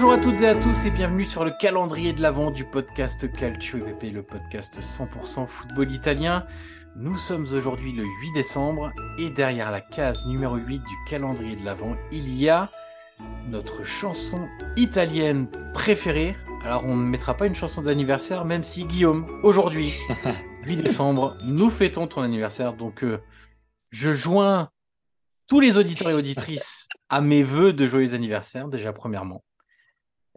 [0.00, 3.32] Bonjour à toutes et à tous et bienvenue sur le calendrier de l'avant du podcast
[3.32, 6.46] Calcio EVP, le podcast 100% football italien.
[6.94, 11.64] Nous sommes aujourd'hui le 8 décembre et derrière la case numéro 8 du calendrier de
[11.64, 12.70] l'avant, il y a
[13.48, 14.46] notre chanson
[14.76, 16.36] italienne préférée.
[16.64, 19.98] Alors on ne mettra pas une chanson d'anniversaire même si Guillaume, aujourd'hui,
[20.62, 22.74] 8 décembre, nous fêtons ton anniversaire.
[22.74, 23.18] Donc euh,
[23.90, 24.70] je joins
[25.48, 29.42] tous les auditeurs et auditrices à mes vœux de joyeux anniversaire déjà premièrement.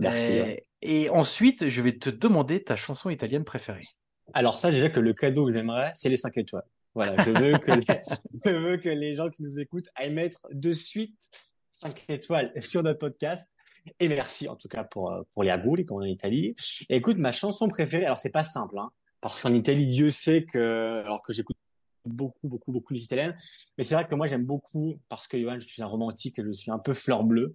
[0.00, 0.38] Merci.
[0.38, 3.86] Euh, et ensuite, je vais te demander ta chanson italienne préférée.
[4.32, 6.64] Alors ça, déjà que le cadeau que j'aimerais, c'est les 5 étoiles.
[6.94, 7.72] Voilà, je veux que,
[8.44, 11.30] je veux que les gens qui nous écoutent aillent mettre de suite
[11.70, 13.52] 5 étoiles sur notre podcast.
[13.98, 16.54] Et merci en tout cas pour, euh, pour les agouli, comme on est en Italie.
[16.88, 18.90] Et écoute, ma chanson préférée, alors c'est pas simple, hein,
[19.20, 21.56] parce qu'en Italie, Dieu sait que, alors que j'écoute
[22.04, 23.34] beaucoup, beaucoup, beaucoup de italienne,
[23.76, 26.52] mais c'est vrai que moi j'aime beaucoup, parce que Johan, je suis un romantique je
[26.52, 27.54] suis un peu fleur bleue,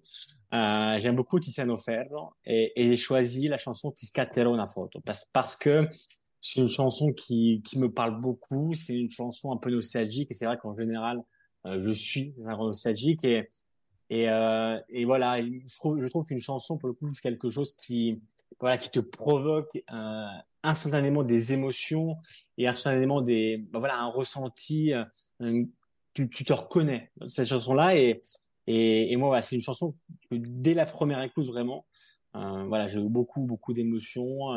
[0.54, 5.26] euh, j'aime beaucoup Tiziano Ferro et, j'ai choisi la chanson Ti scatterò una foto parce,
[5.32, 5.88] parce que
[6.40, 10.34] c'est une chanson qui, qui me parle beaucoup, c'est une chanson un peu nostalgique et
[10.34, 11.20] c'est vrai qu'en général
[11.66, 13.48] euh, je suis un nostalgique et
[14.08, 17.50] et, euh, et voilà, je trouve, je trouve qu'une chanson pour le coup c'est quelque
[17.50, 18.20] chose qui
[18.60, 20.26] voilà qui te provoque euh,
[20.62, 22.16] instantanément des émotions
[22.58, 25.64] et instantanément des ben voilà un ressenti, euh,
[26.14, 28.22] tu, tu te reconnais dans cette chanson là et
[28.66, 29.94] et, et moi, voilà, c'est une chanson
[30.30, 31.86] que dès la première écoute, vraiment,
[32.34, 34.54] euh, voilà, j'ai eu beaucoup, beaucoup d'émotions.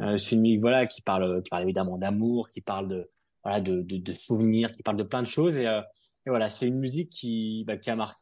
[0.00, 3.08] Euh, c'est une musique, voilà, qui parle, qui parle évidemment d'amour, qui parle de,
[3.42, 5.56] voilà, de, de, de, souvenirs, qui parle de plein de choses.
[5.56, 5.80] Et, euh,
[6.26, 8.20] et voilà, c'est une musique qui, bah, qui a marqué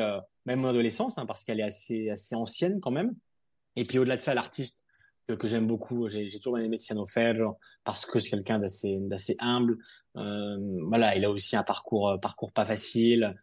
[0.00, 3.14] euh, même mon adolescence, hein, parce qu'elle est assez, assez ancienne quand même.
[3.76, 4.84] Et puis au-delà de ça, l'artiste
[5.26, 9.78] que, j'aime beaucoup, j'ai toujours aimé Tiziano Ferro parce que c'est quelqu'un d'assez, humble.
[10.16, 13.34] Euh, voilà, il a aussi un parcours, parcours pas facile.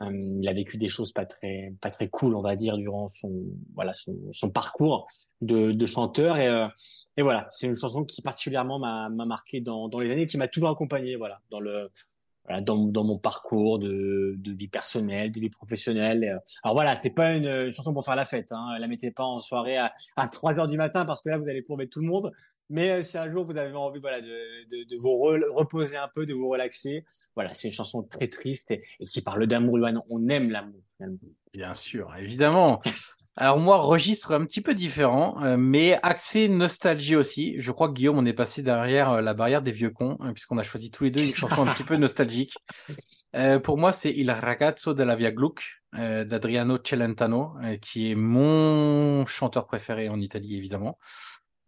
[0.00, 3.08] Euh, il a vécu des choses pas très pas très cool, on va dire, durant
[3.08, 3.32] son
[3.74, 5.08] voilà son, son parcours
[5.40, 6.68] de, de chanteur et euh,
[7.16, 10.38] et voilà, c'est une chanson qui particulièrement m'a m'a marqué dans dans les années, qui
[10.38, 11.90] m'a toujours accompagné, voilà, dans le
[12.48, 16.24] voilà, dans, dans mon parcours de, de vie personnelle, de vie professionnelle.
[16.24, 18.52] Euh, alors voilà, c'est pas une, chanson pour faire la fête.
[18.52, 18.76] Hein.
[18.78, 21.48] La mettez pas en soirée à, à 3 heures du matin parce que là, vous
[21.48, 22.32] allez plomber tout le monde.
[22.70, 24.26] Mais euh, si un jour vous avez envie voilà, de,
[24.68, 27.04] de, de vous re reposer un peu, de vous relaxer,
[27.34, 29.78] voilà, c'est une chanson très triste et, et qui parle d'amour.
[30.10, 31.18] On aime l'amour finalement.
[31.52, 32.82] Bien sûr, évidemment.
[33.40, 37.54] Alors moi, registre un petit peu différent, euh, mais axé nostalgie aussi.
[37.60, 40.32] Je crois que Guillaume, on est passé derrière euh, la barrière des vieux cons, hein,
[40.32, 42.56] puisqu'on a choisi tous les deux une chanson un petit peu nostalgique.
[43.36, 45.62] Euh, pour moi, c'est Il ragazzo della via Gluck
[45.96, 50.98] euh, d'Adriano Celentano, qui est mon chanteur préféré en Italie, évidemment.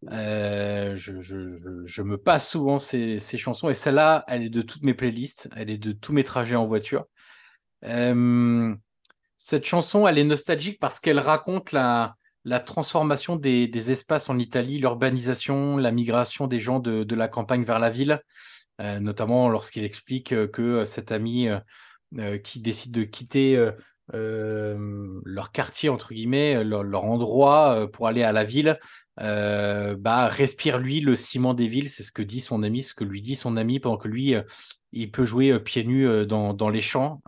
[0.03, 4.63] Je, je, je, je, me passe souvent ces, ces chansons et celle-là, elle est de
[4.63, 7.05] toutes mes playlists, elle est de tous mes trajets en voiture.
[7.85, 8.75] Euh,
[9.43, 12.15] cette chanson, elle est nostalgique parce qu'elle raconte la,
[12.67, 17.89] transformation des, espaces en Italie, l'urbanisation, la migration des gens de, la campagne vers la
[17.89, 18.21] ville,
[18.83, 21.49] euh, notamment lorsqu'il explique que cet ami
[22.19, 23.57] euh, qui décide de quitter
[24.15, 28.79] euh, leur quartier entre guillemets, leur, leur endroit pour aller à la ville,
[29.21, 32.95] euh, bah, respire lui le ciment des villes, c'est ce que dit son ami, ce
[32.95, 34.43] que lui dit son ami pendant que lui euh,
[34.93, 37.21] il peut jouer euh, pieds nus dans, dans les champs.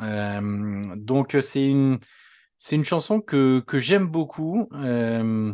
[0.97, 1.99] donc c'est une
[2.65, 5.53] c'est une chanson que, que j'aime beaucoup, euh,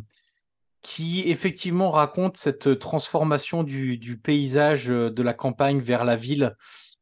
[0.83, 6.55] qui effectivement raconte cette transformation du, paysage de la campagne vers la ville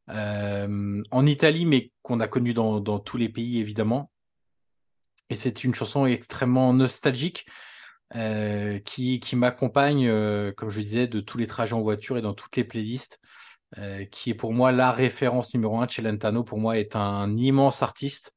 [0.08, 4.12] euh, en Italie, mais qu'on a connu dans, tous les pays évidemment.
[5.30, 7.46] Et c'est une chanson extrêmement nostalgique
[8.14, 12.22] euh, qui, qui m'accompagne, euh, comme je disais, de tous les trajets en voiture et
[12.22, 13.18] dans toutes les playlists.
[13.78, 15.88] Euh, qui est pour moi la référence numéro un.
[15.88, 18.32] Celentano, pour moi, est un immense artiste.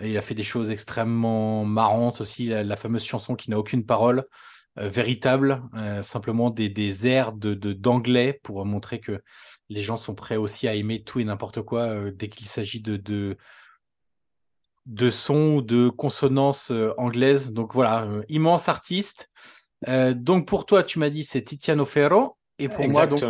[0.00, 2.48] Il a fait des choses extrêmement marrantes aussi.
[2.48, 4.26] La, fameuse chanson qui n'a aucune parole,
[4.76, 5.62] véritable,
[6.02, 9.20] simplement des, des airs de d'anglais pour montrer que
[9.70, 12.96] les gens sont prêts aussi à aimer tout et n'importe quoi dès qu'il s'agit de,
[12.96, 13.36] de
[14.88, 17.52] de sons ou de consonances anglaises.
[17.52, 19.30] Donc voilà, immense artiste.
[19.86, 22.36] donc pour toi, tu m'as dit c'est Tiziano Ferro.
[22.58, 23.20] Et pour moi, donc,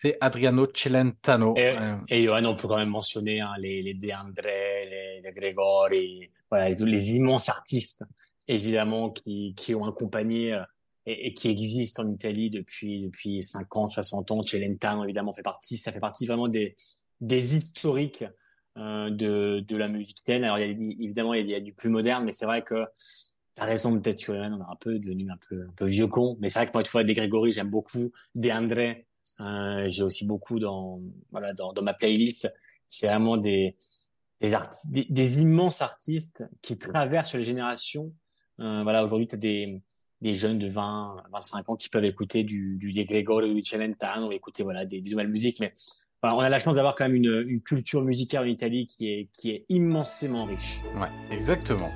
[0.00, 1.54] c'est Adriano Celentano.
[1.56, 1.74] Et,
[2.08, 6.30] et Johan, on peut quand même mentionner hein, les, les De André, les, les Gregori,
[6.48, 8.04] voilà, les, les, immenses artistes,
[8.46, 10.62] évidemment, qui, qui ont accompagné euh,
[11.04, 14.42] et, et, qui existent en Italie depuis, depuis 50, 60 ans.
[14.42, 16.76] Celentano, évidemment, fait partie, ça fait partie vraiment des,
[17.20, 18.30] des historiques euh,
[18.78, 20.44] de, de la musique italienne.
[20.44, 22.84] Alors, il y a, évidemment, il y a du plus moderne, mais c'est vrai que
[23.58, 26.36] T'as raison, peut-être, tu on est un peu devenu un peu, un peu vieux con,
[26.38, 28.12] mais c'est vrai que moi, tu vois, des Grégory, j'aime beaucoup.
[28.36, 29.08] Des André,
[29.40, 31.00] euh, j'ai aussi beaucoup dans
[31.32, 32.48] voilà dans, dans ma playlist.
[32.88, 33.76] C'est vraiment des
[34.40, 34.56] des,
[35.10, 38.14] des, immenses artistes qui traversent les générations.
[38.60, 39.82] Euh, voilà, aujourd'hui, tu as des,
[40.20, 44.30] des jeunes de 20, 25 ans qui peuvent écouter du, du De Gregorio, du Celentano,
[44.30, 45.58] écouter voilà, des, des nouvelles musiques.
[45.58, 45.74] Mais
[46.22, 49.28] on a la chance d'avoir quand même une, une culture musicale en Italie qui est,
[49.32, 50.80] qui est immensément riche.
[50.96, 51.90] Ouais, exactement.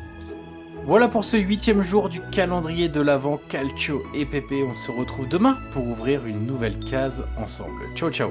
[0.84, 4.64] Voilà pour ce huitième jour du calendrier de l'Avent Calcio et Pépé.
[4.64, 7.82] On se retrouve demain pour ouvrir une nouvelle case ensemble.
[7.96, 8.30] Ciao ciao